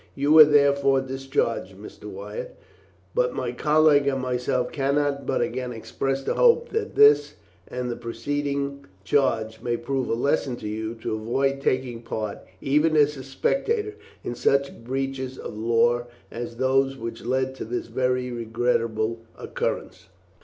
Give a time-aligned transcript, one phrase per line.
[0.15, 2.05] You are therefore discharged, Mr.
[2.05, 2.57] Wyatt;
[3.13, 7.35] but my colleague and myself cannot but again express a hope that this
[7.67, 12.95] and the preceding charge may prove a lesson to you to avoid taking part, even
[12.97, 13.93] as a spectator,
[14.23, 20.07] in such breeches of the law as those which led to this very regrettable occurrence."